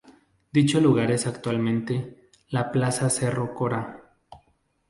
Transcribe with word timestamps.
Dicho 0.51 0.81
lugar 0.81 1.11
es 1.11 1.27
actualmente 1.27 2.31
la 2.47 2.71
"Plaza 2.71 3.07
Cerro 3.07 3.53
Corá". 3.53 4.15